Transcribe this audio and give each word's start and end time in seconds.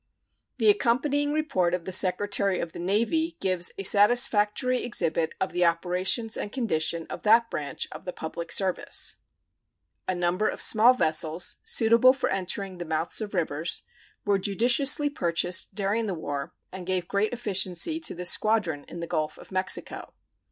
The 0.57 0.71
accompanying 0.71 1.31
report 1.31 1.75
of 1.75 1.85
the 1.85 1.91
Secretary 1.91 2.59
of 2.59 2.73
the 2.73 2.79
Navy 2.79 3.37
gives 3.39 3.71
a 3.77 3.83
satisfactory 3.83 4.83
exhibit 4.83 5.33
of 5.39 5.51
the 5.53 5.63
operations 5.63 6.35
and 6.35 6.51
condition 6.51 7.05
of 7.07 7.21
that 7.21 7.51
branch 7.51 7.87
of 7.91 8.05
the 8.05 8.11
public 8.11 8.51
service. 8.51 9.17
A 10.07 10.15
number 10.15 10.47
of 10.47 10.59
small 10.59 10.95
vessels, 10.95 11.57
suitable 11.63 12.13
for 12.13 12.29
entering 12.31 12.79
the 12.79 12.85
mouths 12.85 13.21
of 13.21 13.35
rivers, 13.35 13.83
were 14.25 14.39
judiciously 14.39 15.11
purchased 15.11 15.75
during 15.75 16.07
the 16.07 16.15
war, 16.15 16.51
and 16.71 16.87
gave 16.87 17.07
great 17.07 17.31
efficiency 17.31 17.99
to 17.99 18.15
the 18.15 18.25
squadron 18.25 18.85
in 18.87 19.01
the 19.01 19.05
Gulf 19.07 19.37
of 19.37 19.51
Mexico. 19.51 20.15